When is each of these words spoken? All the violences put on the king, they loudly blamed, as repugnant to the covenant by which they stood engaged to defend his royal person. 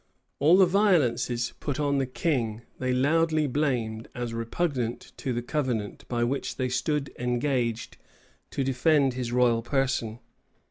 All 0.39 0.57
the 0.57 0.65
violences 0.65 1.53
put 1.59 1.79
on 1.79 1.99
the 1.99 2.07
king, 2.07 2.63
they 2.79 2.91
loudly 2.91 3.45
blamed, 3.45 4.07
as 4.15 4.33
repugnant 4.33 5.11
to 5.17 5.31
the 5.31 5.43
covenant 5.43 6.07
by 6.07 6.23
which 6.23 6.55
they 6.55 6.69
stood 6.69 7.13
engaged 7.19 7.97
to 8.49 8.63
defend 8.63 9.13
his 9.13 9.31
royal 9.31 9.61
person. 9.61 10.17